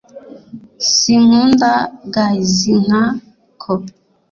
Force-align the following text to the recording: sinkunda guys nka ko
sinkunda 0.93 1.71
guys 2.13 2.57
nka 2.83 3.03
ko 3.61 3.73